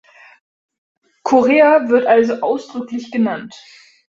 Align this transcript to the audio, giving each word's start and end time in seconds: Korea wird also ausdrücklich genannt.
Korea 1.21 1.87
wird 1.89 2.07
also 2.07 2.39
ausdrücklich 2.41 3.11
genannt. 3.11 3.55